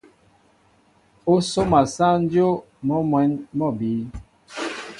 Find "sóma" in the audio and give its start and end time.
1.49-1.79